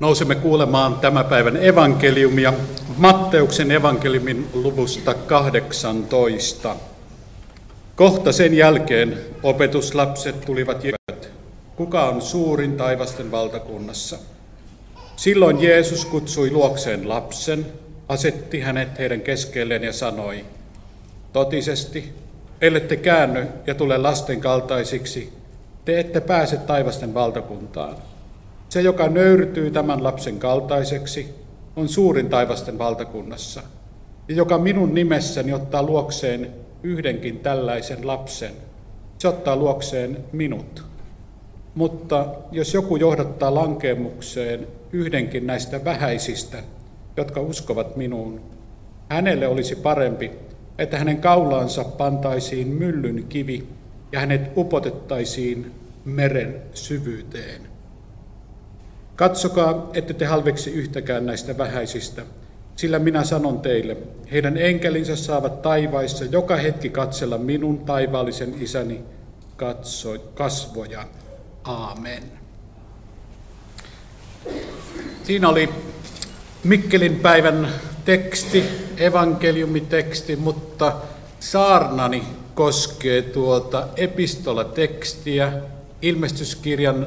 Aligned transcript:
Nousemme 0.00 0.34
kuulemaan 0.34 0.94
tämän 0.94 1.24
päivän 1.24 1.56
evankeliumia 1.56 2.52
Matteuksen 2.96 3.70
evankeliumin 3.70 4.48
luvusta 4.52 5.14
18. 5.14 6.76
Kohta 7.96 8.32
sen 8.32 8.54
jälkeen 8.54 9.18
opetuslapset 9.42 10.40
tulivat 10.40 10.84
jäävät. 10.84 11.30
Kuka 11.76 12.04
on 12.04 12.22
suurin 12.22 12.76
taivasten 12.76 13.30
valtakunnassa? 13.30 14.18
Silloin 15.16 15.62
Jeesus 15.62 16.04
kutsui 16.04 16.50
luokseen 16.50 17.08
lapsen, 17.08 17.66
asetti 18.08 18.60
hänet 18.60 18.98
heidän 18.98 19.20
keskelleen 19.20 19.84
ja 19.84 19.92
sanoi, 19.92 20.44
Totisesti, 21.32 22.12
ellette 22.60 22.96
käänny 22.96 23.46
ja 23.66 23.74
tule 23.74 23.98
lasten 23.98 24.40
kaltaisiksi, 24.40 25.32
te 25.84 26.00
ette 26.00 26.20
pääse 26.20 26.56
taivasten 26.56 27.14
valtakuntaan. 27.14 27.96
Se, 28.68 28.80
joka 28.80 29.08
nöyrtyy 29.08 29.70
tämän 29.70 30.04
lapsen 30.04 30.38
kaltaiseksi, 30.38 31.34
on 31.76 31.88
suurin 31.88 32.28
taivasten 32.28 32.78
valtakunnassa. 32.78 33.62
Ja 34.28 34.34
joka 34.34 34.58
minun 34.58 34.94
nimessäni 34.94 35.52
ottaa 35.52 35.82
luokseen 35.82 36.50
yhdenkin 36.82 37.38
tällaisen 37.38 38.06
lapsen, 38.06 38.52
se 39.18 39.28
ottaa 39.28 39.56
luokseen 39.56 40.24
minut. 40.32 40.84
Mutta 41.74 42.26
jos 42.52 42.74
joku 42.74 42.96
johdattaa 42.96 43.54
lankemukseen 43.54 44.66
yhdenkin 44.92 45.46
näistä 45.46 45.84
vähäisistä, 45.84 46.58
jotka 47.16 47.40
uskovat 47.40 47.96
minuun, 47.96 48.40
hänelle 49.08 49.48
olisi 49.48 49.76
parempi, 49.76 50.30
että 50.78 50.98
hänen 50.98 51.20
kaulaansa 51.20 51.84
pantaisiin 51.84 52.68
myllyn 52.68 53.24
kivi 53.28 53.68
ja 54.12 54.20
hänet 54.20 54.50
upotettaisiin 54.56 55.72
meren 56.04 56.62
syvyyteen. 56.74 57.77
Katsokaa, 59.18 59.90
ette 59.94 60.14
te 60.14 60.24
halveksi 60.24 60.70
yhtäkään 60.70 61.26
näistä 61.26 61.58
vähäisistä, 61.58 62.22
sillä 62.76 62.98
minä 62.98 63.24
sanon 63.24 63.60
teille, 63.60 63.96
heidän 64.32 64.56
enkelinsä 64.56 65.16
saavat 65.16 65.62
taivaissa 65.62 66.24
joka 66.24 66.56
hetki 66.56 66.88
katsella 66.88 67.38
minun 67.38 67.78
taivaallisen 67.78 68.54
isäni 68.60 69.00
katso, 69.56 70.18
kasvoja. 70.34 71.04
Aamen. 71.64 72.22
Siinä 75.22 75.48
oli 75.48 75.68
Mikkelin 76.64 77.16
päivän 77.16 77.68
teksti, 78.04 78.64
evankeliumiteksti, 78.96 80.36
mutta 80.36 80.96
saarnani 81.40 82.22
koskee 82.54 83.22
tuota 83.22 83.88
epistolatekstiä 83.96 85.52
ilmestyskirjan 86.02 87.06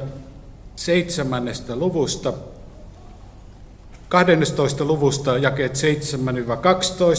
seitsemännestä 0.76 1.76
luvusta, 1.76 2.32
12. 4.08 4.84
luvusta 4.84 5.38
jakeet 5.38 5.74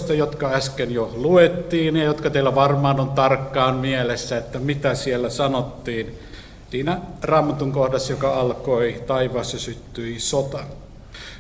7-12, 0.09 0.13
jotka 0.13 0.49
äsken 0.51 0.91
jo 0.91 1.11
luettiin 1.15 1.95
ja 1.95 2.03
jotka 2.03 2.29
teillä 2.29 2.55
varmaan 2.55 2.99
on 2.99 3.09
tarkkaan 3.09 3.75
mielessä, 3.75 4.37
että 4.37 4.59
mitä 4.59 4.95
siellä 4.95 5.29
sanottiin 5.29 6.19
siinä 6.71 7.01
raamatun 7.21 7.71
kohdassa, 7.71 8.13
joka 8.13 8.33
alkoi 8.33 9.03
taivaassa 9.07 9.59
syttyi 9.59 10.19
sota. 10.19 10.59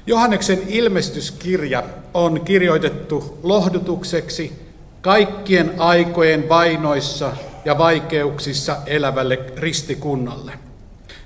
Johanneksen 0.07 0.61
ilmestyskirja 0.67 1.83
on 2.13 2.41
kirjoitettu 2.41 3.39
lohdutukseksi 3.43 4.51
kaikkien 5.01 5.73
aikojen 5.77 6.49
vainoissa 6.49 7.31
ja 7.65 7.77
vaikeuksissa 7.77 8.77
elävälle 8.85 9.39
ristikunnalle. 9.57 10.62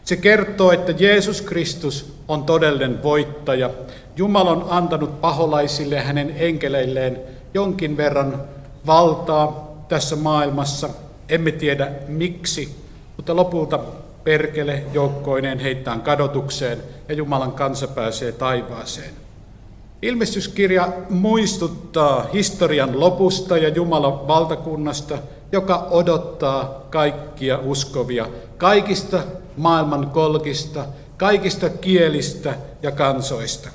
Se 0.07 0.15
kertoo, 0.15 0.71
että 0.71 0.93
Jeesus 0.97 1.41
Kristus 1.41 2.13
on 2.27 2.43
todellinen 2.43 3.03
voittaja. 3.03 3.69
Jumala 4.15 4.51
on 4.51 4.65
antanut 4.69 5.21
paholaisille 5.21 5.99
hänen 5.99 6.33
enkeleilleen 6.37 7.19
jonkin 7.53 7.97
verran 7.97 8.41
valtaa 8.85 9.75
tässä 9.87 10.15
maailmassa. 10.15 10.89
Emme 11.29 11.51
tiedä 11.51 11.91
miksi, 12.07 12.75
mutta 13.17 13.35
lopulta 13.35 13.79
perkele 14.23 14.83
joukkoineen 14.93 15.59
heittää 15.59 15.99
kadotukseen 15.99 16.77
ja 17.09 17.15
Jumalan 17.15 17.51
kansa 17.51 17.87
pääsee 17.87 18.31
taivaaseen. 18.31 19.13
Ilmestyskirja 20.01 20.93
muistuttaa 21.09 22.25
historian 22.33 22.99
lopusta 22.99 23.57
ja 23.57 23.69
Jumalan 23.69 24.27
valtakunnasta, 24.27 25.17
joka 25.51 25.87
odottaa 25.91 26.87
kaikkia 26.89 27.59
uskovia 27.59 28.27
kaikista 28.57 29.19
maailman 29.57 30.09
kolkista, 30.09 30.85
kaikista 31.17 31.69
kielistä 31.69 32.55
ja 32.83 32.91
kansoista. 32.91 33.69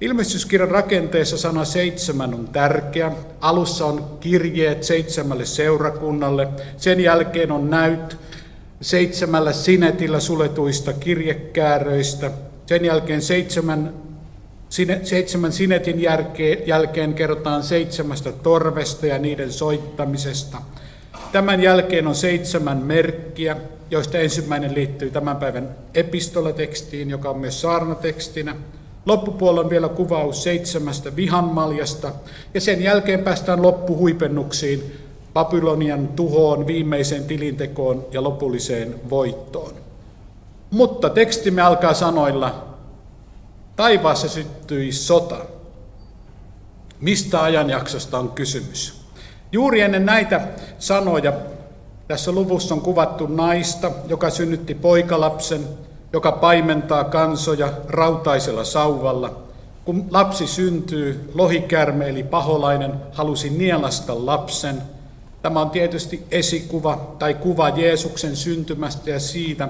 Ilmestyskirjan 0.00 0.70
rakenteessa 0.70 1.38
sana 1.38 1.64
seitsemän 1.64 2.34
on 2.34 2.48
tärkeä. 2.48 3.12
Alussa 3.40 3.86
on 3.86 4.18
kirjeet 4.20 4.82
seitsemälle 4.82 5.46
seurakunnalle. 5.46 6.48
Sen 6.76 7.00
jälkeen 7.00 7.52
on 7.52 7.70
näyt 7.70 8.16
seitsemällä 8.80 9.52
sinetillä 9.52 10.20
suletuista 10.20 10.92
kirjekääröistä. 10.92 12.30
Sen 12.66 12.84
jälkeen 12.84 13.22
seitsemän, 13.22 13.92
seitsemän 15.02 15.52
sinetin 15.52 16.02
jälkeen, 16.02 16.58
jälkeen 16.66 17.14
kerrotaan 17.14 17.62
seitsemästä 17.62 18.32
torvesta 18.32 19.06
ja 19.06 19.18
niiden 19.18 19.52
soittamisesta. 19.52 20.58
Tämän 21.32 21.62
jälkeen 21.62 22.06
on 22.06 22.14
seitsemän 22.14 22.78
merkkiä, 22.78 23.56
joista 23.90 24.18
ensimmäinen 24.18 24.74
liittyy 24.74 25.10
tämän 25.10 25.36
päivän 25.36 25.68
epistolatekstiin, 25.94 27.10
joka 27.10 27.30
on 27.30 27.38
myös 27.38 27.60
saarnatekstinä. 27.60 28.56
Loppupuolella 29.06 29.60
on 29.60 29.70
vielä 29.70 29.88
kuvaus 29.88 30.42
seitsemästä 30.42 31.16
vihanmaljasta, 31.16 32.12
ja 32.54 32.60
sen 32.60 32.82
jälkeen 32.82 33.24
päästään 33.24 33.62
loppuhuipennuksiin, 33.62 34.92
Babylonian 35.34 36.08
tuhoon, 36.08 36.66
viimeiseen 36.66 37.24
tilintekoon 37.24 38.06
ja 38.10 38.22
lopulliseen 38.22 38.94
voittoon. 39.10 39.72
Mutta 40.70 41.10
tekstimme 41.10 41.62
alkaa 41.62 41.94
sanoilla, 41.94 42.67
taivaassa 43.78 44.28
syttyi 44.28 44.92
sota. 44.92 45.36
Mistä 47.00 47.42
ajanjaksosta 47.42 48.18
on 48.18 48.28
kysymys? 48.28 49.00
Juuri 49.52 49.80
ennen 49.80 50.06
näitä 50.06 50.48
sanoja 50.78 51.32
tässä 52.08 52.32
luvussa 52.32 52.74
on 52.74 52.80
kuvattu 52.80 53.26
naista, 53.26 53.90
joka 54.08 54.30
synnytti 54.30 54.74
poikalapsen, 54.74 55.64
joka 56.12 56.32
paimentaa 56.32 57.04
kansoja 57.04 57.72
rautaisella 57.88 58.64
sauvalla. 58.64 59.42
Kun 59.84 60.06
lapsi 60.10 60.46
syntyy, 60.46 61.30
lohikärme 61.34 62.08
eli 62.08 62.22
paholainen 62.22 62.92
halusi 63.12 63.50
nielasta 63.50 64.26
lapsen. 64.26 64.82
Tämä 65.42 65.60
on 65.60 65.70
tietysti 65.70 66.26
esikuva 66.30 67.14
tai 67.18 67.34
kuva 67.34 67.68
Jeesuksen 67.68 68.36
syntymästä 68.36 69.10
ja 69.10 69.20
siitä, 69.20 69.68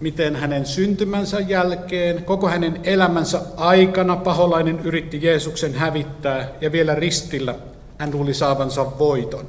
miten 0.00 0.36
hänen 0.36 0.66
syntymänsä 0.66 1.40
jälkeen, 1.40 2.24
koko 2.24 2.48
hänen 2.48 2.80
elämänsä 2.84 3.40
aikana 3.56 4.16
paholainen 4.16 4.80
yritti 4.80 5.18
Jeesuksen 5.22 5.74
hävittää 5.74 6.48
ja 6.60 6.72
vielä 6.72 6.94
ristillä 6.94 7.54
hän 7.98 8.12
luuli 8.12 8.34
saavansa 8.34 8.98
voiton. 8.98 9.48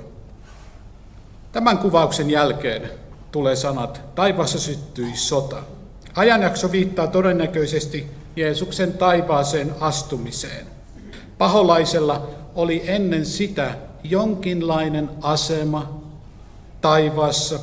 Tämän 1.51 1.77
kuvauksen 1.77 2.29
jälkeen 2.29 2.89
tulee 3.31 3.55
sanat, 3.55 4.01
taivaassa 4.15 4.59
syttyi 4.59 5.11
sota. 5.15 5.57
Ajanjakso 6.15 6.71
viittaa 6.71 7.07
todennäköisesti 7.07 8.07
Jeesuksen 8.35 8.93
taivaaseen 8.93 9.73
astumiseen. 9.79 10.65
Paholaisella 11.37 12.27
oli 12.55 12.83
ennen 12.85 13.25
sitä 13.25 13.75
jonkinlainen 14.03 15.09
asema 15.21 16.01
taivaassa, 16.81 17.59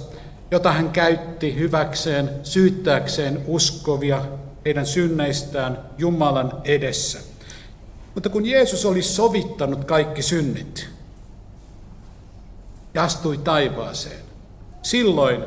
jota 0.55 0.73
hän 0.73 0.91
käytti 0.91 1.55
hyväkseen 1.55 2.31
syyttääkseen 2.43 3.41
uskovia 3.47 4.25
heidän 4.65 4.87
synneistään 4.87 5.79
Jumalan 5.99 6.53
edessä. 6.65 7.19
Mutta 8.15 8.29
kun 8.29 8.47
Jeesus 8.47 8.87
oli 8.87 9.03
sovittanut 9.03 9.85
kaikki 9.85 10.23
synnit, 10.23 10.89
ja 12.95 13.03
astui 13.03 13.39
taivaaseen. 13.39 14.21
Silloin 14.83 15.45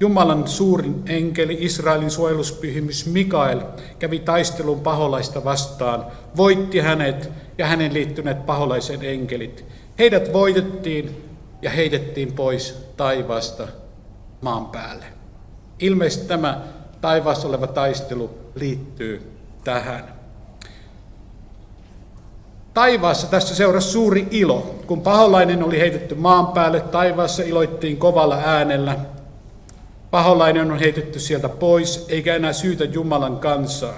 Jumalan 0.00 0.48
suurin 0.48 1.02
enkeli, 1.06 1.56
Israelin 1.60 2.10
suojeluspyhimys 2.10 3.06
Mikael, 3.06 3.60
kävi 3.98 4.18
taistelun 4.18 4.80
paholaista 4.80 5.44
vastaan, 5.44 6.06
voitti 6.36 6.78
hänet 6.78 7.30
ja 7.58 7.66
hänen 7.66 7.94
liittyneet 7.94 8.46
paholaisen 8.46 9.04
enkelit. 9.04 9.64
Heidät 9.98 10.32
voitettiin 10.32 11.24
ja 11.62 11.70
heitettiin 11.70 12.32
pois 12.32 12.78
taivaasta 12.96 13.68
maan 14.40 14.66
päälle. 14.66 15.04
Ilmeisesti 15.78 16.28
tämä 16.28 16.60
taivaassa 17.00 17.48
oleva 17.48 17.66
taistelu 17.66 18.30
liittyy 18.54 19.32
tähän. 19.64 20.16
Taivaassa 22.74 23.26
tässä 23.26 23.54
seurasi 23.54 23.90
suuri 23.90 24.28
ilo. 24.30 24.74
Kun 24.86 25.00
paholainen 25.00 25.62
oli 25.62 25.78
heitetty 25.78 26.14
maan 26.14 26.46
päälle, 26.46 26.80
taivaassa 26.80 27.42
iloittiin 27.42 27.96
kovalla 27.96 28.36
äänellä. 28.44 28.96
Paholainen 30.10 30.70
on 30.70 30.78
heitetty 30.78 31.20
sieltä 31.20 31.48
pois, 31.48 32.06
eikä 32.08 32.34
enää 32.34 32.52
syytä 32.52 32.84
Jumalan 32.84 33.38
kansaa. 33.38 33.94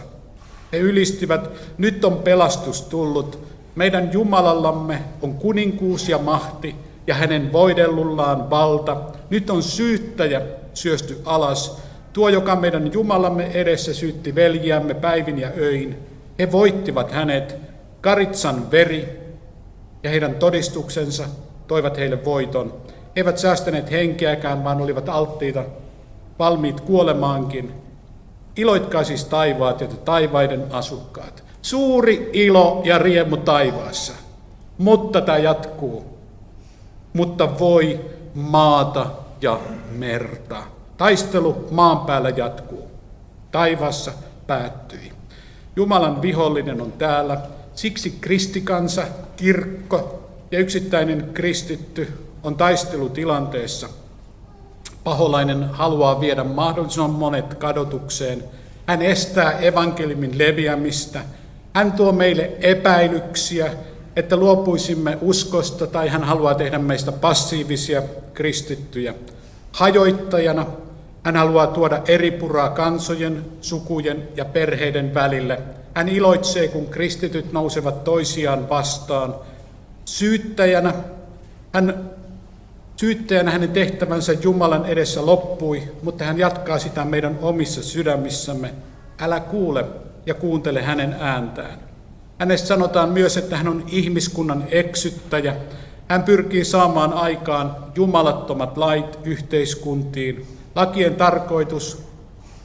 He 0.73 0.79
ylistivät, 0.79 1.51
nyt 1.79 2.05
on 2.05 2.17
pelastus 2.17 2.83
tullut, 2.83 3.39
meidän 3.75 4.13
Jumalallamme 4.13 5.03
on 5.23 5.35
kuninkuus 5.35 6.09
ja 6.09 6.19
mahti, 6.19 6.77
ja 7.09 7.15
hänen 7.15 7.53
voidellullaan 7.53 8.51
valta. 8.51 8.97
Nyt 9.31 9.51
on 9.51 9.63
syyttäjä 9.63 10.43
syösty 10.75 11.21
alas, 11.25 11.83
tuo, 12.13 12.29
joka 12.29 12.57
meidän 12.57 12.93
Jumalamme 12.93 13.47
edessä 13.47 13.95
syytti 13.95 14.35
veljiämme 14.35 14.95
päivin 14.95 15.39
ja 15.39 15.49
öin. 15.59 15.99
He 16.39 16.53
voittivat 16.53 17.13
hänet, 17.13 17.57
Karitsan 18.01 18.71
veri 18.71 19.21
ja 20.03 20.11
heidän 20.11 20.35
todistuksensa 20.35 21.25
toivat 21.67 21.99
heille 21.99 22.25
voiton. 22.25 22.75
He 22.87 22.93
eivät 23.17 23.39
säästäneet 23.39 23.91
henkeäkään, 23.91 24.65
vaan 24.65 24.81
olivat 24.81 25.09
alttiita, 25.09 25.65
valmiit 26.39 26.81
kuolemaankin. 26.81 27.73
Iloitkaa 28.57 29.05
siis 29.05 29.25
taivaat 29.25 29.81
ja 29.81 29.87
taivaiden 29.87 30.65
asukkaat. 30.71 31.45
Suuri 31.63 32.31
ilo 32.33 32.83
ja 32.85 32.99
riemu 32.99 33.37
taivaassa. 33.37 34.13
Mutta 34.79 35.21
tämä 35.21 35.39
jatkuu. 35.39 36.18
Mutta 37.13 37.59
voi 37.59 38.01
maata 38.35 39.07
ja 39.43 39.61
merta. 39.91 40.63
Taistelu 40.97 41.69
maan 41.71 41.99
päällä 41.99 42.31
jatkuu. 42.31 42.91
Taivassa 43.53 44.13
päättyi. 44.47 45.13
Jumalan 45.77 46.23
vihollinen 46.23 46.81
on 46.81 46.93
täällä, 46.93 47.41
siksi 47.75 48.19
kristikansa, 48.21 49.03
kirkko 49.37 50.29
ja 50.51 50.59
yksittäinen 50.59 51.31
kristitty 51.35 52.13
on 52.43 52.57
taistelutilanteessa. 52.57 53.89
Paholainen 55.05 55.65
haluaa 55.65 56.21
viedä 56.21 56.45
mahdollisimman 56.45 57.11
monet 57.11 57.55
kadotukseen. 57.55 58.45
Hän 58.87 59.03
estää 59.03 59.53
evankeliumin 59.53 60.39
leviämistä. 60.39 61.21
Hän 61.75 61.93
tuo 61.93 62.13
meille 62.13 62.51
epäilyksiä, 62.61 63.73
että 64.17 64.37
luopuisimme 64.37 65.19
uskosta 65.21 65.87
tai 65.87 66.09
hän 66.09 66.25
haluaa 66.25 66.55
tehdä 66.55 66.79
meistä 66.79 67.13
passiivisia 67.13 68.03
kristittyjä. 68.35 69.15
Hajoittajana 69.73 70.67
hän 71.23 71.37
haluaa 71.37 71.67
tuoda 71.67 72.03
eri 72.09 72.31
puraa 72.31 72.71
kansojen, 72.71 73.45
sukujen 73.61 74.29
ja 74.37 74.45
perheiden 74.45 75.15
välille. 75.15 75.59
Hän 75.95 76.09
iloitsee, 76.09 76.69
kun 76.69 76.87
kristityt 76.87 77.53
nousevat 77.53 78.05
toisiaan 78.05 78.69
vastaan. 78.69 79.35
Syyttäjänä 80.05 80.95
hän 81.73 82.11
Syyttäjänä 83.01 83.51
hänen 83.51 83.71
tehtävänsä 83.71 84.33
Jumalan 84.33 84.87
edessä 84.87 85.27
loppui, 85.27 85.83
mutta 86.03 86.25
hän 86.25 86.39
jatkaa 86.39 86.79
sitä 86.79 87.05
meidän 87.05 87.39
omissa 87.43 87.83
sydämissämme. 87.83 88.75
Älä 89.21 89.41
kuule 89.41 89.85
ja 90.27 90.35
kuuntele 90.35 90.83
hänen 90.83 91.17
ääntään. 91.21 91.79
Hänestä 92.39 92.69
sanotaan 92.69 93.09
myös, 93.09 93.37
että 93.37 93.57
hän 93.57 93.69
on 93.69 93.85
ihmiskunnan 93.89 94.65
eksyttäjä. 94.71 95.57
Hän 96.09 96.23
pyrkii 96.23 96.65
saamaan 96.65 97.13
aikaan 97.13 97.77
jumalattomat 97.95 98.77
lait 98.77 99.19
yhteiskuntiin. 99.25 100.47
Lakien 100.75 101.15
tarkoitus, 101.15 102.03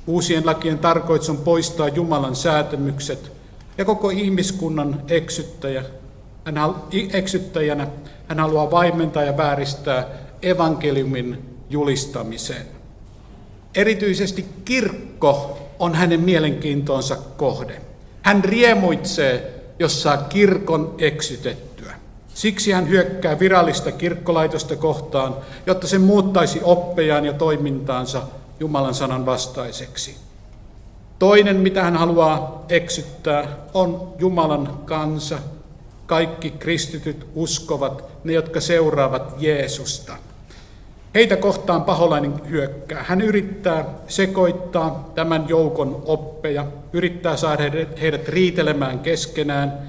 uusien 0.07 0.45
lakien 0.45 0.79
tarkoitus 0.79 1.29
on 1.29 1.37
poistaa 1.37 1.87
Jumalan 1.87 2.35
säätämykset 2.35 3.31
ja 3.77 3.85
koko 3.85 4.09
ihmiskunnan 4.09 5.03
eksyttäjä. 5.07 5.83
Hän, 6.45 6.55
eksyttäjänä 7.13 7.87
hän 8.27 8.39
haluaa 8.39 8.71
vaimentaa 8.71 9.23
ja 9.23 9.37
vääristää 9.37 10.07
evankeliumin 10.41 11.55
julistamiseen. 11.69 12.65
Erityisesti 13.75 14.45
kirkko 14.65 15.59
on 15.79 15.95
hänen 15.95 16.19
mielenkiintonsa 16.19 17.15
kohde. 17.37 17.81
Hän 18.21 18.43
riemuitsee, 18.43 19.62
jos 19.83 20.01
saa 20.01 20.18
kirkon 20.18 20.95
eksytettyä. 20.97 21.94
Siksi 22.33 22.71
hän 22.71 22.89
hyökkää 22.89 23.39
virallista 23.39 23.91
kirkkolaitosta 23.91 24.75
kohtaan, 24.75 25.35
jotta 25.65 25.88
se 25.88 25.97
muuttaisi 25.97 26.59
oppejaan 26.63 27.25
ja 27.25 27.33
toimintaansa 27.33 28.21
Jumalan 28.59 28.94
sanan 28.94 29.25
vastaiseksi. 29.25 30.18
Toinen, 31.19 31.56
mitä 31.56 31.83
hän 31.83 31.97
haluaa 31.97 32.65
eksyttää, 32.69 33.47
on 33.74 34.13
Jumalan 34.19 34.80
kansa, 34.85 35.39
kaikki 36.06 36.51
kristityt 36.51 37.27
uskovat, 37.36 38.03
ne 38.24 38.33
jotka 38.33 38.62
seuraavat 38.62 39.36
Jeesusta. 39.38 40.13
Heitä 41.13 41.36
kohtaan 41.36 41.83
paholainen 41.83 42.50
hyökkää. 42.50 43.03
Hän 43.07 43.21
yrittää 43.21 43.86
sekoittaa 44.07 45.12
tämän 45.15 45.50
joukon 45.50 46.03
oppeja, 46.06 46.65
yrittää 46.93 47.37
saada 47.37 47.63
heidät 48.01 48.29
riitelemään 48.29 48.99
keskenään, 48.99 49.79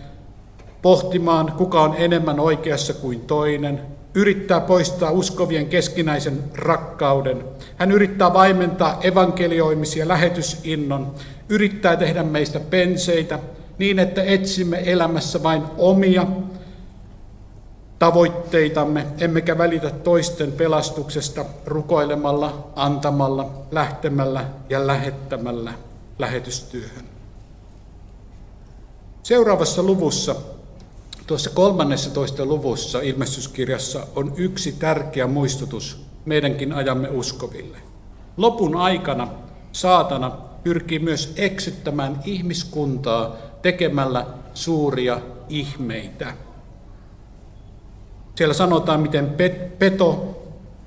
pohtimaan, 0.83 1.53
kuka 1.57 1.83
on 1.83 1.95
enemmän 1.99 2.41
oikeassa 2.41 2.95
kuin 2.95 3.21
toinen, 3.21 3.81
yrittää 4.15 4.61
poistaa 4.61 5.11
uskovien 5.11 5.67
keskinäisen 5.67 6.45
rakkauden. 6.55 7.45
Hän 7.77 7.93
yrittää 7.93 8.33
vaimentaa 8.33 8.99
evankelioimisia 9.03 10.09
lähetysinnon, 10.09 11.15
yrittää 11.49 11.97
tehdä 11.97 12.23
meistä 12.23 12.61
penseitä 12.61 13.39
niin, 13.79 13.99
että 13.99 14.23
etsimme 14.23 14.83
elämässä 14.85 15.43
vain 15.43 15.63
omia 15.79 16.27
tavoitteitamme, 17.99 19.07
emmekä 19.21 19.59
välitä 19.59 19.91
toisten 19.91 20.53
pelastuksesta 20.53 21.45
rukoilemalla, 21.67 22.69
antamalla, 22.77 23.51
lähtemällä 23.71 24.45
ja 24.71 24.87
lähettämällä 24.87 25.73
lähetystyöhön. 26.19 27.05
Seuraavassa 29.23 29.83
luvussa, 29.83 30.37
tuossa 31.27 31.51
13. 31.51 32.45
luvussa 32.45 33.01
ilmestyskirjassa 33.01 34.07
on 34.17 34.33
yksi 34.37 34.73
tärkeä 34.73 35.27
muistutus 35.27 36.05
meidänkin 36.25 36.73
ajamme 36.73 37.09
uskoville. 37.09 37.79
Lopun 38.37 38.77
aikana 38.77 39.29
saatana 39.73 40.31
pyrkii 40.65 40.99
myös 40.99 41.33
eksyttämään 41.37 42.21
ihmiskuntaa 42.25 43.37
tekemällä 43.63 44.27
suuria 44.55 45.21
ihmeitä. 45.49 46.35
Siellä 48.35 48.55
sanotaan, 48.55 49.01
miten 49.01 49.35
peto 49.79 50.37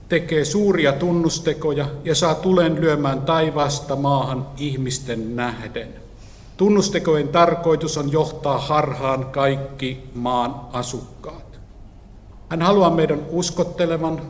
tekee 0.09 0.45
suuria 0.45 0.91
tunnustekoja 0.91 1.87
ja 2.03 2.15
saa 2.15 2.35
tulen 2.35 2.81
lyömään 2.81 3.21
taivaasta 3.21 3.95
maahan 3.95 4.47
ihmisten 4.57 5.35
nähden. 5.35 5.87
Tunnustekojen 6.57 7.27
tarkoitus 7.27 7.97
on 7.97 8.11
johtaa 8.11 8.57
harhaan 8.57 9.25
kaikki 9.25 10.03
maan 10.13 10.55
asukkaat. 10.73 11.59
Hän 12.49 12.61
haluaa 12.61 12.89
meidän 12.89 13.25
uskottelevan. 13.29 14.21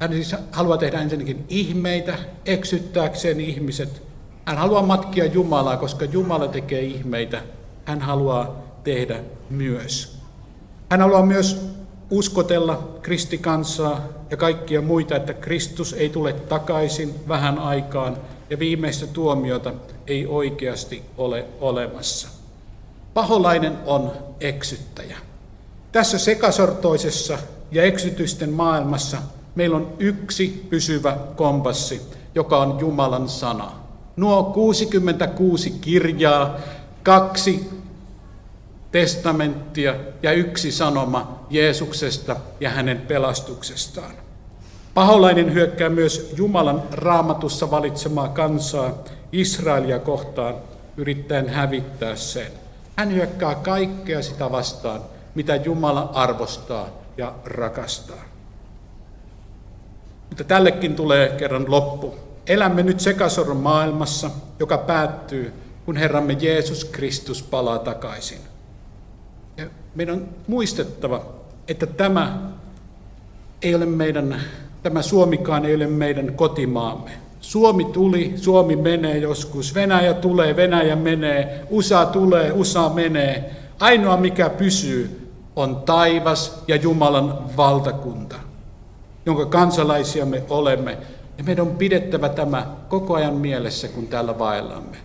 Hän 0.00 0.12
siis 0.12 0.36
haluaa 0.52 0.78
tehdä 0.78 1.00
ensinnäkin 1.00 1.44
ihmeitä 1.48 2.18
eksyttääkseen 2.44 3.40
ihmiset. 3.40 4.02
Hän 4.44 4.58
haluaa 4.58 4.82
matkia 4.82 5.26
Jumalaa, 5.26 5.76
koska 5.76 6.04
Jumala 6.04 6.48
tekee 6.48 6.82
ihmeitä. 6.82 7.42
Hän 7.84 8.00
haluaa 8.00 8.56
tehdä 8.84 9.20
myös. 9.50 10.18
Hän 10.90 11.00
haluaa 11.00 11.26
myös 11.26 11.66
uskotella 12.10 12.88
kristikansaa 13.02 14.15
ja 14.30 14.36
kaikkia 14.36 14.82
muita, 14.82 15.16
että 15.16 15.34
Kristus 15.34 15.92
ei 15.92 16.08
tule 16.08 16.32
takaisin 16.32 17.14
vähän 17.28 17.58
aikaan 17.58 18.16
ja 18.50 18.58
viimeistä 18.58 19.06
tuomiota 19.06 19.72
ei 20.06 20.26
oikeasti 20.26 21.02
ole 21.18 21.44
olemassa. 21.60 22.28
Paholainen 23.14 23.72
on 23.86 24.12
eksyttäjä. 24.40 25.16
Tässä 25.92 26.18
sekasortoisessa 26.18 27.38
ja 27.72 27.82
eksytysten 27.82 28.50
maailmassa 28.50 29.18
meillä 29.54 29.76
on 29.76 29.92
yksi 29.98 30.66
pysyvä 30.70 31.16
kompassi, 31.36 32.02
joka 32.34 32.58
on 32.58 32.80
Jumalan 32.80 33.28
sana. 33.28 33.72
Nuo 34.16 34.44
66 34.44 35.70
kirjaa, 35.70 36.56
kaksi 37.02 37.75
testamenttia 38.96 39.94
ja 40.22 40.32
yksi 40.32 40.72
sanoma 40.72 41.46
Jeesuksesta 41.50 42.36
ja 42.60 42.70
hänen 42.70 43.00
pelastuksestaan. 43.00 44.10
Paholainen 44.94 45.54
hyökkää 45.54 45.88
myös 45.88 46.32
Jumalan 46.36 46.82
raamatussa 46.92 47.70
valitsemaa 47.70 48.28
kansaa 48.28 49.04
Israelia 49.32 49.98
kohtaan, 49.98 50.54
yrittäen 50.96 51.48
hävittää 51.48 52.16
sen. 52.16 52.52
Hän 52.96 53.14
hyökkää 53.14 53.54
kaikkea 53.54 54.22
sitä 54.22 54.52
vastaan, 54.52 55.00
mitä 55.34 55.56
Jumala 55.56 56.10
arvostaa 56.14 56.88
ja 57.16 57.34
rakastaa. 57.44 58.24
Mutta 60.28 60.44
tällekin 60.44 60.94
tulee 60.94 61.28
kerran 61.28 61.70
loppu. 61.70 62.14
Elämme 62.46 62.82
nyt 62.82 63.00
sekasorron 63.00 63.56
maailmassa, 63.56 64.30
joka 64.58 64.78
päättyy, 64.78 65.52
kun 65.84 65.96
Herramme 65.96 66.36
Jeesus 66.40 66.84
Kristus 66.84 67.42
palaa 67.42 67.78
takaisin. 67.78 68.55
Ja 69.56 69.66
meidän 69.94 70.14
on 70.14 70.28
muistettava, 70.46 71.22
että 71.68 71.86
tämä 71.86 72.38
ei 73.62 73.74
ole 73.74 73.86
meidän, 73.86 74.40
tämä 74.82 75.02
Suomikaan 75.02 75.64
ei 75.64 75.74
ole 75.74 75.86
meidän 75.86 76.34
kotimaamme. 76.34 77.10
Suomi 77.40 77.84
tuli, 77.84 78.32
Suomi 78.36 78.76
menee 78.76 79.18
joskus, 79.18 79.74
Venäjä 79.74 80.14
tulee, 80.14 80.56
Venäjä 80.56 80.96
menee, 80.96 81.66
USA 81.70 82.06
tulee, 82.06 82.52
USA 82.52 82.88
menee. 82.88 83.50
Ainoa 83.80 84.16
mikä 84.16 84.50
pysyy 84.50 85.30
on 85.56 85.76
taivas 85.76 86.62
ja 86.68 86.76
Jumalan 86.76 87.56
valtakunta, 87.56 88.36
jonka 89.26 89.46
kansalaisia 89.46 90.26
me 90.26 90.42
olemme. 90.50 90.98
Ja 91.38 91.44
meidän 91.44 91.66
on 91.66 91.76
pidettävä 91.76 92.28
tämä 92.28 92.66
koko 92.88 93.14
ajan 93.14 93.34
mielessä, 93.34 93.88
kun 93.88 94.06
täällä 94.06 94.38
vaellamme. 94.38 94.96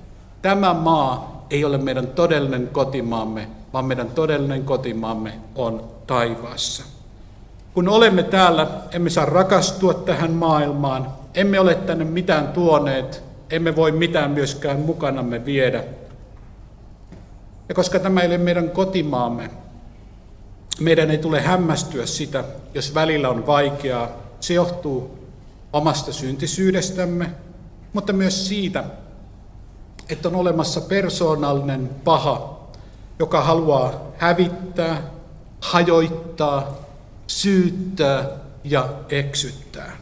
Tämä 0.41 0.73
maa 0.73 1.45
ei 1.49 1.65
ole 1.65 1.77
meidän 1.77 2.07
todellinen 2.07 2.69
kotimaamme, 2.71 3.47
vaan 3.73 3.85
meidän 3.85 4.09
todellinen 4.09 4.63
kotimaamme 4.63 5.33
on 5.55 5.83
taivaassa. 6.07 6.83
Kun 7.73 7.89
olemme 7.89 8.23
täällä, 8.23 8.67
emme 8.91 9.09
saa 9.09 9.25
rakastua 9.25 9.93
tähän 9.93 10.31
maailmaan, 10.31 11.07
emme 11.33 11.59
ole 11.59 11.75
tänne 11.75 12.05
mitään 12.05 12.47
tuoneet, 12.47 13.23
emme 13.49 13.75
voi 13.75 13.91
mitään 13.91 14.31
myöskään 14.31 14.79
mukanamme 14.79 15.45
viedä. 15.45 15.83
Ja 17.69 17.75
koska 17.75 17.99
tämä 17.99 18.21
ei 18.21 18.27
ole 18.27 18.37
meidän 18.37 18.69
kotimaamme, 18.69 19.49
meidän 20.79 21.11
ei 21.11 21.17
tule 21.17 21.41
hämmästyä 21.41 22.05
sitä, 22.05 22.43
jos 22.73 22.95
välillä 22.95 23.29
on 23.29 23.47
vaikeaa. 23.47 24.09
Se 24.39 24.53
johtuu 24.53 25.27
omasta 25.73 26.13
syntisyydestämme, 26.13 27.31
mutta 27.93 28.13
myös 28.13 28.47
siitä, 28.47 28.83
että 30.09 30.27
on 30.27 30.35
olemassa 30.35 30.81
persoonallinen 30.81 31.89
paha, 32.03 32.60
joka 33.21 33.41
haluaa 33.41 33.91
hävittää, 34.17 35.01
hajoittaa, 35.61 36.77
syyttää 37.27 38.25
ja 38.63 38.89
eksyttää. 39.09 39.97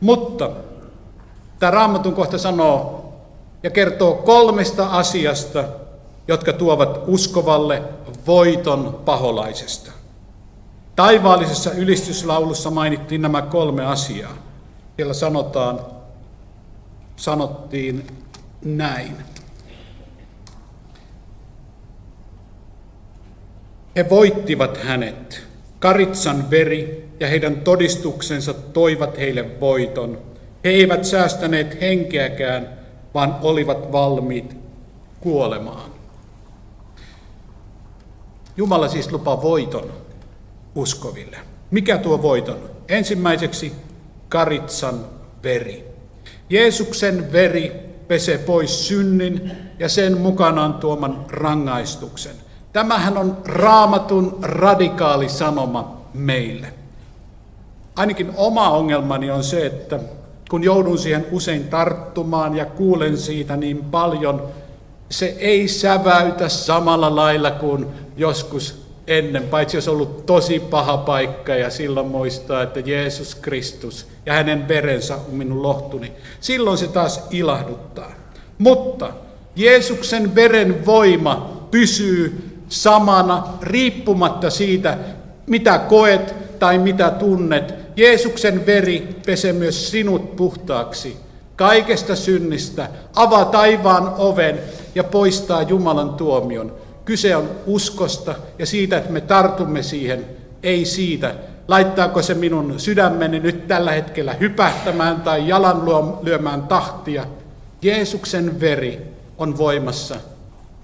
Mutta 0.00 0.50
tämä 1.58 1.70
raamatun 1.70 2.14
kohta 2.14 2.38
sanoo 2.38 3.12
ja 3.62 3.70
kertoo 3.70 4.14
kolmesta 4.14 4.86
asiasta, 4.86 5.64
jotka 6.28 6.52
tuovat 6.52 7.00
uskovalle 7.06 7.82
voiton 8.26 9.00
paholaisesta. 9.04 9.92
Taivaallisessa 10.96 11.70
ylistyslaulussa 11.70 12.70
mainittiin 12.70 13.22
nämä 13.22 13.42
kolme 13.42 13.86
asiaa. 13.86 14.32
Siellä 14.96 15.14
sanotaan, 15.14 15.80
sanottiin 17.16 18.06
näin. 18.64 19.16
He 23.96 24.10
voittivat 24.10 24.76
hänet. 24.76 25.42
Karitsan 25.78 26.50
veri 26.50 27.08
ja 27.20 27.28
heidän 27.28 27.60
todistuksensa 27.60 28.54
toivat 28.54 29.18
heille 29.18 29.60
voiton. 29.60 30.18
He 30.64 30.70
eivät 30.70 31.04
säästäneet 31.04 31.80
henkeäkään, 31.80 32.78
vaan 33.14 33.36
olivat 33.42 33.92
valmiit 33.92 34.56
kuolemaan. 35.20 35.90
Jumala 38.56 38.88
siis 38.88 39.12
lupaa 39.12 39.42
voiton 39.42 39.92
uskoville. 40.74 41.36
Mikä 41.70 41.98
tuo 41.98 42.22
voiton? 42.22 42.70
Ensimmäiseksi 42.88 43.72
karitsan 44.28 45.04
veri. 45.42 45.84
Jeesuksen 46.50 47.32
veri 47.32 47.72
pesee 48.08 48.38
pois 48.38 48.88
synnin 48.88 49.52
ja 49.78 49.88
sen 49.88 50.18
mukanaan 50.18 50.74
tuoman 50.74 51.24
rangaistuksen. 51.28 52.49
Tämähän 52.72 53.18
on 53.18 53.38
raamatun 53.44 54.38
radikaali 54.42 55.28
sanoma 55.28 56.00
meille. 56.14 56.72
Ainakin 57.96 58.32
oma 58.36 58.70
ongelmani 58.70 59.30
on 59.30 59.44
se, 59.44 59.66
että 59.66 60.00
kun 60.50 60.64
joudun 60.64 60.98
siihen 60.98 61.26
usein 61.32 61.68
tarttumaan 61.68 62.56
ja 62.56 62.64
kuulen 62.64 63.18
siitä 63.18 63.56
niin 63.56 63.84
paljon, 63.84 64.42
se 65.10 65.26
ei 65.38 65.68
säväytä 65.68 66.48
samalla 66.48 67.16
lailla 67.16 67.50
kuin 67.50 67.86
joskus 68.16 68.82
ennen, 69.06 69.42
paitsi 69.42 69.76
jos 69.76 69.88
on 69.88 69.94
ollut 69.94 70.26
tosi 70.26 70.60
paha 70.60 70.96
paikka 70.96 71.54
ja 71.54 71.70
silloin 71.70 72.06
muistaa, 72.06 72.62
että 72.62 72.80
Jeesus 72.80 73.34
Kristus 73.34 74.06
ja 74.26 74.32
hänen 74.32 74.68
verensä 74.68 75.14
on 75.14 75.34
minun 75.34 75.62
lohtuni. 75.62 76.12
Silloin 76.40 76.78
se 76.78 76.88
taas 76.88 77.26
ilahduttaa. 77.30 78.12
Mutta 78.58 79.12
Jeesuksen 79.56 80.34
veren 80.34 80.86
voima 80.86 81.66
pysyy 81.70 82.49
samana 82.70 83.42
riippumatta 83.62 84.50
siitä, 84.50 84.98
mitä 85.46 85.78
koet 85.78 86.34
tai 86.58 86.78
mitä 86.78 87.10
tunnet. 87.10 87.74
Jeesuksen 87.96 88.66
veri 88.66 89.16
pesee 89.26 89.52
myös 89.52 89.90
sinut 89.90 90.36
puhtaaksi 90.36 91.16
kaikesta 91.56 92.16
synnistä, 92.16 92.88
avaa 93.14 93.44
taivaan 93.44 94.14
oven 94.18 94.58
ja 94.94 95.04
poistaa 95.04 95.62
Jumalan 95.62 96.10
tuomion. 96.10 96.74
Kyse 97.04 97.36
on 97.36 97.50
uskosta 97.66 98.34
ja 98.58 98.66
siitä, 98.66 98.98
että 98.98 99.12
me 99.12 99.20
tartumme 99.20 99.82
siihen, 99.82 100.26
ei 100.62 100.84
siitä, 100.84 101.34
laittaako 101.68 102.22
se 102.22 102.34
minun 102.34 102.80
sydämeni 102.80 103.40
nyt 103.40 103.68
tällä 103.68 103.92
hetkellä 103.92 104.32
hypähtämään 104.32 105.20
tai 105.20 105.48
jalan 105.48 105.82
lyömään 106.22 106.62
tahtia. 106.62 107.26
Jeesuksen 107.82 108.60
veri 108.60 109.00
on 109.38 109.58
voimassa 109.58 110.16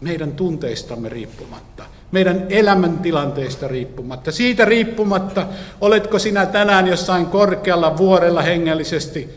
meidän 0.00 0.32
tunteistamme 0.32 1.08
riippumatta, 1.08 1.84
meidän 2.12 2.46
elämäntilanteista 2.48 3.68
riippumatta, 3.68 4.32
siitä 4.32 4.64
riippumatta, 4.64 5.46
oletko 5.80 6.18
sinä 6.18 6.46
tänään 6.46 6.86
jossain 6.86 7.26
korkealla 7.26 7.96
vuorella 7.96 8.42
hengellisesti 8.42 9.30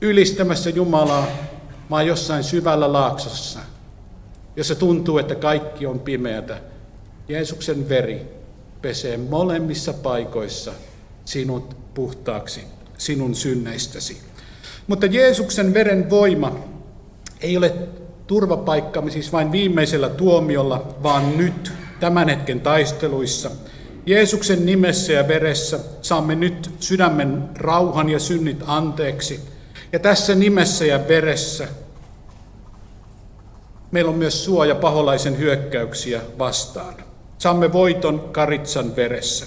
ylistämässä 0.00 0.70
Jumalaa, 0.70 1.26
vai 1.90 2.06
jossain 2.06 2.44
syvällä 2.44 2.92
laaksossa, 2.92 3.60
jossa 4.56 4.74
tuntuu, 4.74 5.18
että 5.18 5.34
kaikki 5.34 5.86
on 5.86 6.00
pimeätä. 6.00 6.60
Jeesuksen 7.28 7.88
veri 7.88 8.22
pesee 8.82 9.16
molemmissa 9.16 9.92
paikoissa 9.92 10.72
sinut 11.24 11.76
puhtaaksi 11.94 12.60
sinun 12.98 13.34
synneistäsi. 13.34 14.20
Mutta 14.86 15.06
Jeesuksen 15.06 15.74
veren 15.74 16.10
voima 16.10 16.64
ei 17.40 17.56
ole 17.56 17.74
turvapaikkamme 18.26 19.10
siis 19.10 19.32
vain 19.32 19.52
viimeisellä 19.52 20.08
tuomiolla, 20.08 20.86
vaan 21.02 21.38
nyt, 21.38 21.72
tämän 22.00 22.28
hetken 22.28 22.60
taisteluissa. 22.60 23.50
Jeesuksen 24.06 24.66
nimessä 24.66 25.12
ja 25.12 25.28
veressä 25.28 25.78
saamme 26.02 26.34
nyt 26.34 26.70
sydämen 26.80 27.48
rauhan 27.54 28.08
ja 28.08 28.18
synnit 28.18 28.62
anteeksi. 28.66 29.40
Ja 29.92 29.98
tässä 29.98 30.34
nimessä 30.34 30.84
ja 30.84 31.08
veressä 31.08 31.68
meillä 33.90 34.10
on 34.10 34.18
myös 34.18 34.44
suoja 34.44 34.74
paholaisen 34.74 35.38
hyökkäyksiä 35.38 36.20
vastaan. 36.38 36.94
Saamme 37.38 37.72
voiton 37.72 38.28
karitsan 38.32 38.96
veressä. 38.96 39.46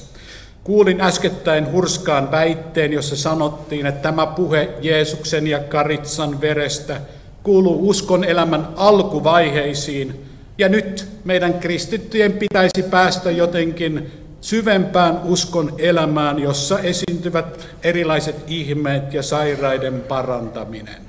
Kuulin 0.63 1.01
äskettäin 1.01 1.71
hurskaan 1.71 2.31
väitteen, 2.31 2.93
jossa 2.93 3.15
sanottiin, 3.15 3.85
että 3.85 4.01
tämä 4.01 4.27
puhe 4.27 4.69
Jeesuksen 4.81 5.47
ja 5.47 5.59
karitsan 5.59 6.41
verestä– 6.41 7.01
kuuluu 7.43 7.89
uskon 7.89 8.23
elämän 8.23 8.67
alkuvaiheisiin, 8.75 10.25
ja 10.57 10.69
nyt 10.69 11.07
meidän 11.23 11.53
kristittyjen 11.53 12.33
pitäisi 12.33 12.83
päästä 12.83 13.31
jotenkin 13.31 14.11
syvempään 14.41 15.21
uskon 15.23 15.73
elämään, 15.77 16.39
jossa 16.39 16.79
esiintyvät 16.79 17.67
erilaiset 17.83 18.35
ihmeet 18.47 19.13
ja 19.13 19.23
sairaiden 19.23 20.01
parantaminen. 20.01 21.01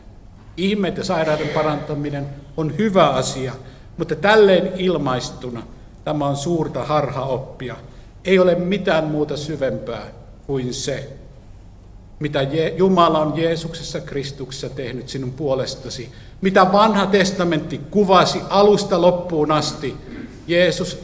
Ihmeet 0.56 0.96
ja 0.96 1.04
sairaiden 1.04 1.48
parantaminen 1.48 2.26
on 2.56 2.78
hyvä 2.78 3.08
asia, 3.08 3.52
mutta 3.96 4.16
tälleen 4.16 4.72
ilmaistuna 4.76 5.62
tämä 6.04 6.26
on 6.26 6.36
suurta 6.36 6.84
harhaoppia. 6.84 7.76
Ei 8.24 8.38
ole 8.38 8.54
mitään 8.54 9.04
muuta 9.04 9.36
syvempää 9.36 10.06
kuin 10.46 10.74
se, 10.74 11.08
mitä 12.20 12.42
Jumala 12.76 13.18
on 13.18 13.38
Jeesuksessa 13.38 14.00
Kristuksessa 14.00 14.68
tehnyt 14.68 15.08
sinun 15.08 15.32
puolestasi, 15.32 16.12
mitä 16.40 16.72
vanha 16.72 17.06
testamentti 17.06 17.80
kuvasi 17.90 18.40
alusta 18.48 19.00
loppuun 19.00 19.52
asti. 19.52 19.96
Jeesus, 20.46 20.98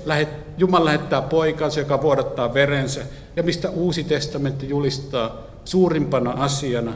Jumala 0.59 0.85
lähettää 0.85 1.23
poikansa, 1.23 1.81
joka 1.81 2.03
vuodattaa 2.03 2.55
verensä, 2.55 3.01
ja 3.37 3.43
mistä 3.43 3.71
uusi 3.71 4.05
testamentti 4.05 4.69
julistaa 4.69 5.37
suurimpana 5.65 6.31
asiana, 6.31 6.95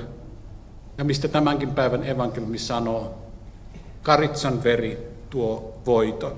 ja 0.99 1.05
mistä 1.05 1.29
tämänkin 1.29 1.71
päivän 1.71 2.05
evankeliumi 2.05 2.59
sanoo, 2.59 3.19
karitsan 4.03 4.65
veri 4.65 4.99
tuo 5.31 5.81
voiton. 5.87 6.33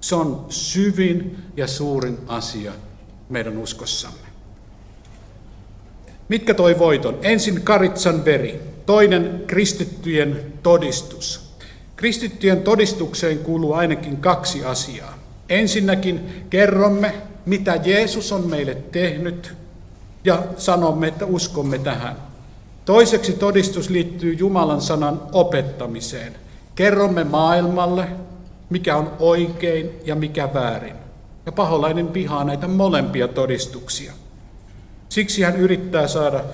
Se 0.00 0.14
on 0.14 0.46
syvin 0.48 1.36
ja 1.56 1.66
suurin 1.66 2.18
asia 2.26 2.72
meidän 3.28 3.58
uskossamme. 3.58 4.31
Mitkä 6.28 6.54
toi 6.54 6.78
voiton? 6.78 7.18
Ensin 7.22 7.62
Karitsan 7.62 8.24
veri, 8.24 8.60
toinen 8.86 9.44
kristittyjen 9.46 10.52
todistus. 10.62 11.52
Kristittyjen 11.96 12.62
todistukseen 12.62 13.38
kuuluu 13.38 13.72
ainakin 13.72 14.16
kaksi 14.16 14.64
asiaa. 14.64 15.18
Ensinnäkin 15.48 16.20
kerromme, 16.50 17.14
mitä 17.46 17.80
Jeesus 17.84 18.32
on 18.32 18.50
meille 18.50 18.74
tehnyt, 18.74 19.54
ja 20.24 20.42
sanomme, 20.56 21.08
että 21.08 21.26
uskomme 21.26 21.78
tähän. 21.78 22.16
Toiseksi 22.84 23.32
todistus 23.32 23.90
liittyy 23.90 24.32
Jumalan 24.32 24.80
sanan 24.80 25.22
opettamiseen. 25.32 26.34
Kerromme 26.74 27.24
maailmalle, 27.24 28.08
mikä 28.70 28.96
on 28.96 29.12
oikein 29.18 29.90
ja 30.04 30.14
mikä 30.14 30.54
väärin. 30.54 30.96
Ja 31.46 31.52
paholainen 31.52 32.14
vihaa 32.14 32.44
näitä 32.44 32.68
molempia 32.68 33.28
todistuksia. 33.28 34.12
Siksi 35.12 35.42
hän 35.42 35.56
yrittää 35.56 36.06
saada 36.06 36.44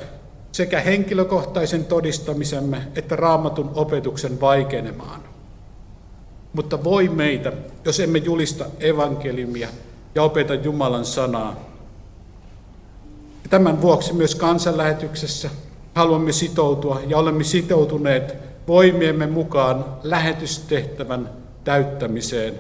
sekä 0.53 0.81
henkilökohtaisen 0.81 1.85
todistamisemme 1.85 2.83
että 2.95 3.17
raamatun 3.17 3.71
opetuksen 3.75 4.41
vaikenemaan. 4.41 5.21
Mutta 6.53 6.85
voi 6.85 7.09
meitä, 7.09 7.53
jos 7.85 8.01
emme 8.01 8.19
julista 8.19 8.65
evankeliumia 8.81 9.69
ja 10.15 10.23
opeta 10.23 10.55
Jumalan 10.55 11.05
sanaa. 11.05 11.57
Tämän 13.51 13.83
vuoksi 13.83 14.13
myös 14.13 14.35
kansanlähetyksessä 14.35 15.51
haluamme 15.95 16.33
sitoutua 16.33 17.01
ja 17.07 17.19
olemme 17.19 17.45
sitoutuneet 17.45 18.35
voimiemme 18.69 19.27
mukaan 19.27 19.85
lähetystehtävän 20.03 21.31
täyttämiseen, 21.65 22.55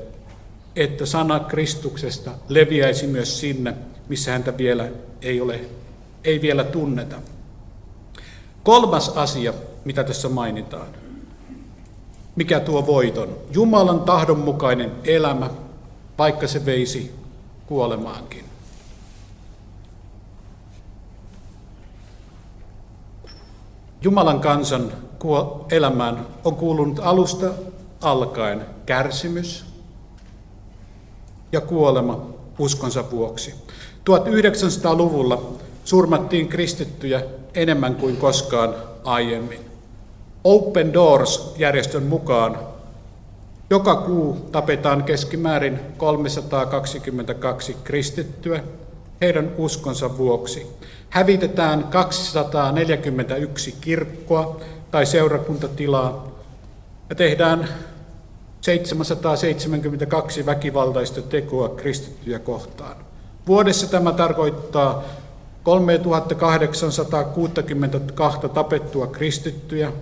että 0.76 1.07
sana 1.07 1.40
Kristuksesta 1.40 2.31
leviäisi 2.49 3.07
myös 3.07 3.40
sinne, 3.40 3.75
missä 4.09 4.33
häntä 4.33 4.59
vielä 4.59 4.88
ei, 5.23 5.40
ole, 5.40 5.61
ei 6.25 6.41
vielä 6.43 6.65
tunneta. 6.65 7.17
Kolmas 8.63 9.09
asia, 9.09 9.53
mitä 9.85 10.05
tässä 10.05 10.29
mainitaan. 10.29 10.89
Mikä 12.37 12.61
tuo 12.61 12.87
voiton? 12.87 13.37
Jumalan 13.53 14.01
tahdon 14.01 14.39
mukainen 14.39 14.93
elämä, 15.05 15.51
vaikka 16.19 16.47
se 16.47 16.67
veisi 16.67 17.15
kuolemaankin. 17.67 18.45
Jumalan 24.03 24.41
kansan 24.41 24.93
elämään 25.71 26.27
on 26.45 26.57
kuulunut 26.57 26.99
alusta 27.03 27.47
alkaen 28.01 28.67
kärsimys 28.87 29.65
ja 31.53 31.61
kuolema 31.61 32.27
uskonsa 32.59 33.11
vuoksi. 33.11 33.55
1900-luvulla 34.11 35.58
surmattiin 35.88 36.49
kristittyjä 36.49 37.23
enemmän 37.54 37.95
kuin 37.95 38.16
koskaan 38.16 38.75
aiemmin. 39.04 39.61
Open 40.45 40.92
Doors-järjestön 40.92 42.02
mukaan 42.02 42.59
joka 43.71 43.97
kuu 43.97 44.49
tapetaan 44.52 45.04
keskimäärin 45.04 45.80
322 45.97 47.76
kristittyä 47.85 48.61
heidän 49.21 49.52
uskonsa 49.59 50.18
vuoksi. 50.18 50.66
Hävitetään 51.11 51.85
241 51.85 53.75
kirkkoa 53.80 54.61
tai 54.90 55.07
seurakuntatilaa 55.07 56.28
ja 57.11 57.14
tehdään 57.14 57.68
772 58.61 60.47
väkivaltaista 60.47 61.23
tekoa 61.23 61.68
kristittyjä 61.68 62.38
kohtaan. 62.38 62.97
Vuodessa 63.47 63.90
tämä 63.90 64.12
tarkoittaa 64.12 65.04
3862 65.69 68.39
tapettua 68.55 69.07
kristittyjä, 69.07 69.93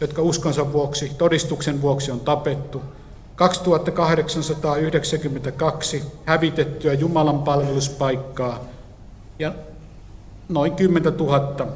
jotka 0.00 0.22
uskonsa 0.22 0.72
vuoksi, 0.72 1.12
todistuksen 1.18 1.82
vuoksi 1.82 2.10
on 2.10 2.20
tapettu, 2.20 2.82
2892 3.36 6.02
hävitettyä 6.24 6.92
Jumalan 6.92 7.38
palveluspaikkaa 7.38 8.60
ja 9.38 9.54
noin 10.48 10.72
10 10.72 11.16
000 11.16 11.66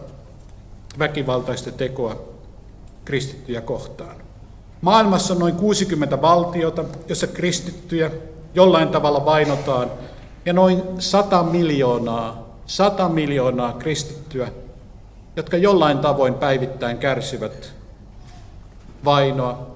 väkivaltaista 0.98 1.72
tekoa 1.72 2.16
kristittyjä 3.04 3.60
kohtaan. 3.60 4.16
Maailmassa 4.80 5.34
on 5.34 5.40
noin 5.40 5.54
60 5.54 6.22
valtiota, 6.22 6.84
jossa 7.08 7.26
kristittyjä 7.26 8.10
jollain 8.54 8.88
tavalla 8.88 9.24
vainotaan, 9.24 9.90
ja 10.46 10.52
noin 10.52 10.82
100 10.98 11.42
miljoonaa, 11.42 12.47
100 12.68 13.08
miljoonaa 13.08 13.72
kristittyä, 13.72 14.52
jotka 15.36 15.56
jollain 15.56 15.98
tavoin 15.98 16.34
päivittäin 16.34 16.98
kärsivät 16.98 17.72
vainoa 19.04 19.66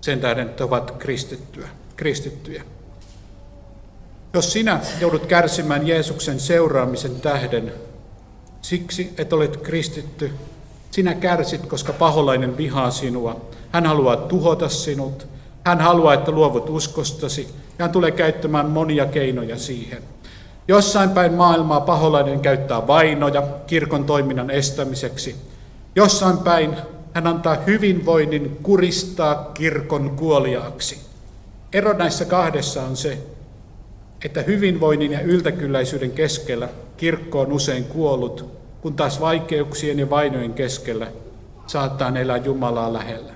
sen 0.00 0.20
tähden, 0.20 0.46
että 0.46 0.64
ovat 0.64 0.90
kristittyä, 0.90 1.68
kristittyjä. 1.96 2.62
Jos 4.32 4.52
sinä 4.52 4.80
joudut 5.00 5.26
kärsimään 5.26 5.86
Jeesuksen 5.86 6.40
seuraamisen 6.40 7.20
tähden 7.20 7.72
siksi, 8.62 9.14
että 9.18 9.36
olet 9.36 9.56
kristitty, 9.56 10.30
sinä 10.90 11.14
kärsit, 11.14 11.66
koska 11.66 11.92
paholainen 11.92 12.56
vihaa 12.56 12.90
sinua. 12.90 13.40
Hän 13.72 13.86
haluaa 13.86 14.16
tuhota 14.16 14.68
sinut. 14.68 15.26
Hän 15.64 15.80
haluaa, 15.80 16.14
että 16.14 16.30
luovut 16.30 16.70
uskostasi, 16.70 17.48
ja 17.78 17.84
hän 17.84 17.90
tulee 17.90 18.10
käyttämään 18.10 18.70
monia 18.70 19.06
keinoja 19.06 19.58
siihen. 19.58 20.02
Jossain 20.68 21.10
päin 21.10 21.34
maailmaa 21.34 21.80
paholainen 21.80 22.40
käyttää 22.40 22.86
vainoja 22.86 23.42
kirkon 23.66 24.04
toiminnan 24.04 24.50
estämiseksi. 24.50 25.36
Jossain 25.96 26.38
päin 26.38 26.76
hän 27.12 27.26
antaa 27.26 27.56
hyvinvoinnin 27.66 28.58
kuristaa 28.62 29.50
kirkon 29.54 30.10
kuoliaaksi. 30.10 31.00
Ero 31.72 31.92
näissä 31.92 32.24
kahdessa 32.24 32.82
on 32.82 32.96
se, 32.96 33.18
että 34.24 34.42
hyvinvoinnin 34.42 35.12
ja 35.12 35.20
yltäkylläisyyden 35.20 36.10
keskellä 36.10 36.68
kirkko 36.96 37.40
on 37.40 37.52
usein 37.52 37.84
kuollut, 37.84 38.46
kun 38.80 38.94
taas 38.94 39.20
vaikeuksien 39.20 39.98
ja 39.98 40.10
vainojen 40.10 40.54
keskellä 40.54 41.06
saattaa 41.66 42.18
elää 42.18 42.36
Jumalaa 42.36 42.92
lähellä. 42.92 43.32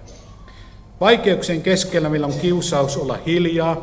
Vaikeuksien 1.00 1.62
keskellä 1.62 2.08
meillä 2.08 2.26
on 2.26 2.38
kiusaus 2.40 2.96
olla 2.96 3.18
hiljaa, 3.26 3.82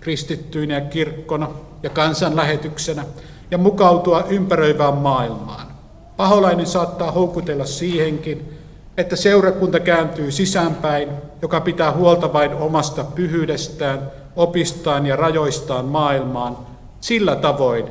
kristittyinä 0.00 0.74
ja 0.74 0.80
kirkkona 0.80 1.48
ja 1.86 1.90
kansanlähetyksenä 1.90 3.04
ja 3.50 3.58
mukautua 3.58 4.24
ympäröivään 4.28 4.94
maailmaan. 4.94 5.66
Paholainen 6.16 6.66
saattaa 6.66 7.10
houkutella 7.10 7.66
siihenkin, 7.66 8.58
että 8.96 9.16
seurakunta 9.16 9.80
kääntyy 9.80 10.30
sisäänpäin, 10.30 11.08
joka 11.42 11.60
pitää 11.60 11.92
huolta 11.92 12.32
vain 12.32 12.54
omasta 12.54 13.04
pyhyydestään, 13.04 14.12
opistaan 14.36 15.06
ja 15.06 15.16
rajoistaan 15.16 15.84
maailmaan, 15.84 16.58
sillä 17.00 17.36
tavoin, 17.36 17.84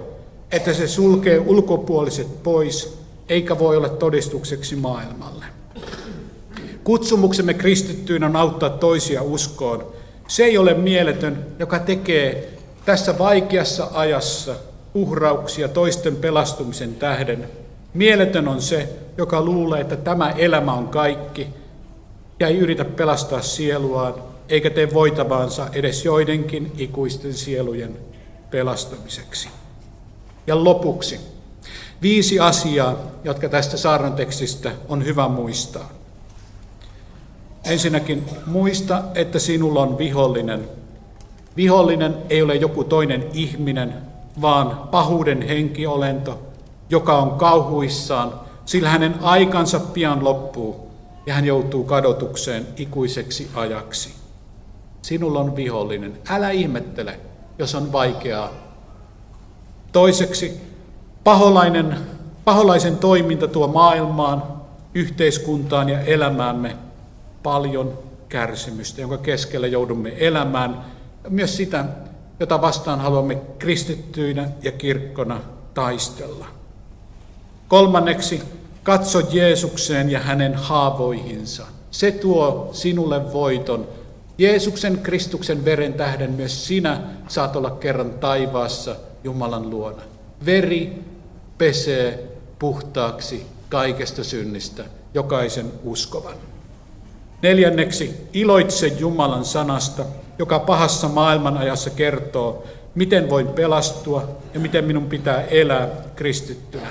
että 0.52 0.74
se 0.74 0.88
sulkee 0.88 1.40
ulkopuoliset 1.40 2.44
pois, 2.44 3.00
eikä 3.30 3.60
voi 3.60 3.78
olla 3.78 3.90
todistukseksi 3.90 4.76
maailmalle. 4.76 5.46
Kutsumuksemme 6.84 7.54
kristittyyn 7.54 8.24
on 8.24 8.36
auttaa 8.36 8.70
toisia 8.70 9.22
uskoon. 9.22 9.86
Se 10.28 10.44
ei 10.44 10.58
ole 10.58 10.74
mieletön, 10.74 11.46
joka 11.60 11.80
tekee 11.80 12.55
tässä 12.86 13.18
vaikeassa 13.18 13.88
ajassa 13.94 14.56
uhrauksia 14.94 15.68
toisten 15.68 16.16
pelastumisen 16.16 16.96
tähden. 16.96 17.50
Mieletön 17.94 18.48
on 18.48 18.62
se, 18.62 18.90
joka 19.18 19.42
luulee, 19.42 19.82
että 19.82 19.96
tämä 19.96 20.30
elämä 20.30 20.74
on 20.74 20.88
kaikki 20.88 21.48
ja 22.40 22.48
ei 22.48 22.58
yritä 22.58 22.86
pelastaa 22.86 23.42
sieluaan, 23.42 24.14
eikä 24.50 24.70
tee 24.70 24.94
voitavaansa 24.94 25.68
edes 25.74 26.06
joidenkin 26.06 26.72
ikuisten 26.78 27.34
sielujen 27.34 27.98
pelastamiseksi. 28.52 29.50
Ja 30.48 30.64
lopuksi 30.64 31.20
viisi 32.02 32.40
asiaa, 32.40 32.98
jotka 33.24 33.50
tästä 33.50 33.78
saarnan 33.78 34.14
tekstistä 34.14 34.72
on 34.90 35.06
hyvä 35.06 35.28
muistaa. 35.28 35.90
Ensinnäkin 37.66 38.26
muista, 38.46 39.04
että 39.16 39.40
sinulla 39.40 39.82
on 39.82 39.98
vihollinen. 39.98 40.70
Vihollinen 41.58 42.18
ei 42.30 42.42
ole 42.42 42.56
joku 42.56 42.84
toinen 42.84 43.26
ihminen, 43.34 43.94
vaan 44.42 44.88
pahuuden 44.92 45.42
henkiolento, 45.42 46.40
joka 46.90 47.18
on 47.18 47.32
kauhuissaan, 47.32 48.34
sillä 48.66 48.90
hänen 48.90 49.16
aikansa 49.22 49.80
pian 49.80 50.24
loppuu 50.24 50.92
ja 51.26 51.34
hän 51.34 51.46
joutuu 51.46 51.84
kadotukseen 51.84 52.68
ikuiseksi 52.78 53.50
ajaksi. 53.56 54.14
Sinulla 55.02 55.40
on 55.40 55.56
vihollinen. 55.56 56.14
Älä 56.30 56.50
ihmettele, 56.50 57.20
jos 57.60 57.76
on 57.76 57.92
vaikeaa 57.92 58.66
Toiseksi 59.96 60.62
paholainen, 61.24 61.98
paholaisen 62.46 62.98
toiminta 62.98 63.48
tuo 63.48 63.68
maailmaan, 63.68 64.44
yhteiskuntaan 64.94 65.90
ja 65.90 66.00
elämäämme 66.00 66.76
paljon 67.44 68.00
kärsimystä, 68.30 69.02
jonka 69.02 69.18
keskellä 69.18 69.68
joudumme 69.68 70.14
elämään. 70.18 70.86
Myös 71.30 71.58
sitä, 71.58 71.86
jota 72.40 72.62
vastaan 72.62 73.00
haluamme 73.00 73.36
kristittyinä 73.60 74.50
ja 74.62 74.72
kirkkona 74.72 75.42
taistella. 75.74 76.46
Kolmanneksi, 77.68 78.42
katso 78.84 79.20
Jeesukseen 79.32 80.10
ja 80.10 80.20
hänen 80.20 80.56
haavoihinsa. 80.56 81.66
Se 81.92 82.12
tuo 82.12 82.70
sinulle 82.72 83.34
voiton. 83.34 83.88
Jeesuksen 84.38 84.98
Kristuksen 84.98 85.66
veren 85.66 85.94
tähden 85.94 86.32
myös 86.32 86.68
sinä 86.68 87.02
saat 87.28 87.56
olla 87.56 87.70
kerran 87.70 88.12
taivaassa 88.12 88.96
Jumalan 89.24 89.70
luona. 89.70 90.02
Veri 90.46 91.04
pesee 91.58 92.38
puhtaaksi 92.60 93.46
kaikesta 93.70 94.24
synnistä 94.24 94.84
jokaisen 95.14 95.72
uskovan. 95.84 96.36
Neljänneksi, 97.42 98.28
iloitse 98.34 98.88
Jumalan 98.88 99.46
sanasta, 99.46 100.06
joka 100.40 100.60
pahassa 100.60 101.08
maailmanajassa 101.08 101.90
kertoo, 101.90 102.64
miten 102.96 103.30
voin 103.30 103.48
pelastua 103.48 104.38
ja 104.54 104.60
miten 104.60 104.86
minun 104.86 105.06
pitää 105.06 105.42
elää 105.42 105.88
kristittynä. 106.16 106.88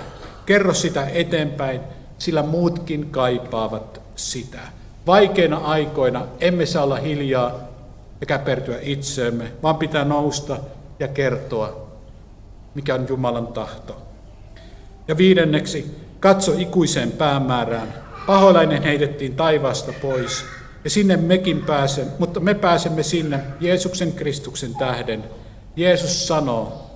Kerro 0.47 0.75
sitä 0.75 1.07
eteenpäin, 1.07 1.81
sillä 2.19 2.43
muutkin 2.43 3.11
kaipaavat 3.11 4.01
sitä. 4.17 4.61
Vaikeina 5.07 5.57
aikoina 5.57 6.27
emme 6.41 6.67
saa 6.67 6.85
olla 6.85 6.97
hiljaa 6.97 7.53
ja 8.21 8.27
käpertyä 8.27 8.79
itseemme, 8.83 9.53
vaan 9.63 9.77
pitää 9.77 10.05
nousta 10.05 10.57
ja 10.99 11.09
kertoa, 11.09 11.87
mikä 12.75 12.95
on 12.95 13.07
Jumalan 13.09 13.47
tahto. 13.47 14.03
Ja 15.09 15.17
viidenneksi, 15.17 15.97
katso 16.21 16.53
ikuiseen 16.59 17.13
päämäärään. 17.13 17.95
Pahoilainen 18.27 18.83
heitettiin 18.83 19.37
taivaasta 19.37 19.93
pois, 20.03 20.45
ja 20.85 20.91
sinne 20.91 21.17
mekin 21.17 21.65
pääsemme, 21.65 22.13
mutta 22.19 22.41
me 22.41 22.55
pääsemme 22.55 23.03
sinne 23.03 23.41
Jeesuksen 23.61 24.13
Kristuksen 24.13 24.75
tähden. 24.75 25.25
Jeesus 25.77 26.29
sanoo, 26.29 26.91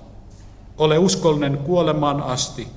ole 0.77 0.97
uskollinen 0.97 1.57
kuolemaan 1.57 2.21
asti, 2.21 2.67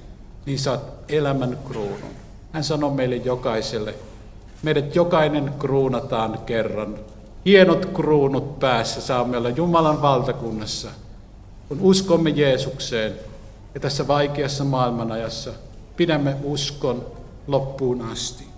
niin 0.47 0.59
saat 0.59 0.81
elämän 1.09 1.59
kruunun. 1.69 2.13
Hän 2.53 2.65
sanoo 2.65 2.91
meille 2.91 3.17
jokaiselle, 3.17 3.95
meidät 4.63 4.95
jokainen 4.95 5.53
kruunataan 5.59 6.39
kerran. 6.47 6.99
Hienot 7.47 7.87
kruunut 7.87 8.59
päässä 8.59 9.01
saamme 9.01 9.37
olla 9.37 9.51
Jumalan 9.51 10.03
valtakunnassa, 10.03 10.89
kun 11.69 11.79
uskomme 11.81 12.31
Jeesukseen 12.31 13.13
ja 13.75 13.81
tässä 13.81 14.09
vaikeassa 14.09 14.65
maailmanajassa 14.65 15.51
pidämme 15.97 16.37
uskon 16.45 17.07
loppuun 17.47 18.03
asti. 18.03 18.52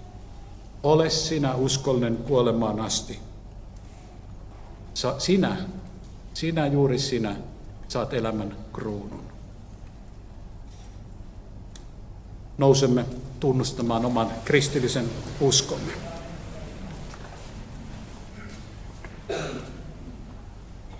Ole 0.84 1.10
sinä 1.10 1.54
uskollinen 1.54 2.16
kuolemaan 2.16 2.80
asti. 2.80 3.18
Sa, 4.94 5.14
sinä, 5.18 5.56
sinä 6.34 6.66
juuri 6.66 6.98
sinä 6.98 7.36
saat 7.88 8.14
elämän 8.14 8.56
kruunun. 8.72 9.24
Nousemme 12.58 13.04
tunnustamaan 13.40 14.04
oman 14.04 14.28
kristillisen 14.44 15.04
uskomme. 15.40 15.92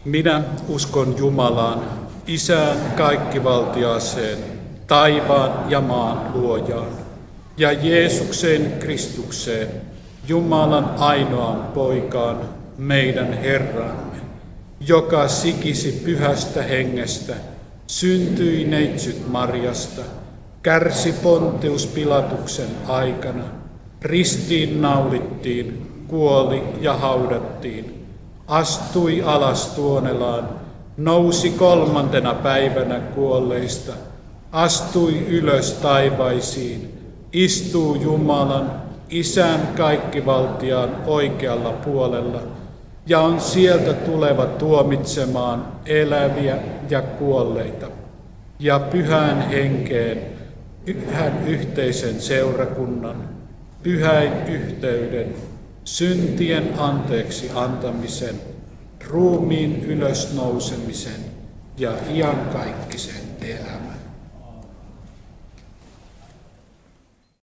Minä 0.05 0.43
uskon 0.69 1.19
Jumalaan, 1.19 1.83
Isään 2.27 2.93
kaikkivaltiaseen, 2.97 4.39
taivaan 4.87 5.71
ja 5.71 5.81
maan 5.81 6.41
luojaan, 6.41 7.04
ja 7.57 7.73
Jeesukseen 7.73 8.73
Kristukseen, 8.79 9.69
Jumalan 10.29 10.95
ainoaan 10.99 11.73
poikaan, 11.75 12.41
meidän 12.79 13.33
Herramme, 13.33 14.17
joka 14.89 15.29
sikisi 15.29 16.03
pyhästä 16.05 16.63
hengestä, 16.63 17.35
syntyi 17.87 18.65
neitsyt 18.65 19.29
Marjasta, 19.29 20.03
kärsi 20.63 21.13
Pontius 21.13 21.87
Pilatuksen 21.87 22.69
aikana, 22.89 23.45
ristiin 24.03 24.83
naulittiin, 24.83 25.91
kuoli 26.09 26.63
ja 26.81 26.95
haudattiin, 26.95 28.07
astui 28.47 29.23
alas 29.23 29.67
tuonelaan, 29.67 30.49
nousi 30.97 31.51
kolmantena 31.51 32.35
päivänä 32.35 33.01
kuolleista, 33.01 33.93
astui 34.53 35.27
ylös 35.29 35.73
taivaisiin, 35.73 36.94
istuu 37.35 37.95
Jumalan, 37.95 38.85
Isän 39.11 39.61
kaikkivaltiaan 39.77 40.97
oikealla 41.07 41.73
puolella 41.73 42.43
ja 43.07 43.21
on 43.21 43.41
sieltä 43.41 43.93
tuleva 43.93 44.47
tuomitsemaan 44.47 45.67
eläviä 45.87 46.59
ja 46.91 47.03
kuolleita 47.03 47.87
ja 48.59 48.79
pyhän 48.79 49.49
henkeen, 49.49 50.19
pyhän 50.85 51.45
yhteisen 51.47 52.21
seurakunnan, 52.21 53.29
pyhäin 53.83 54.33
yhteyden, 54.49 55.35
syntien 55.85 56.75
anteeksi 56.79 57.51
antamisen, 57.55 58.35
ruumiin 59.09 59.85
ylösnousemisen 59.85 61.25
ja 61.79 61.93
iankaikkisen 62.15 63.23
elämän. 63.41 63.84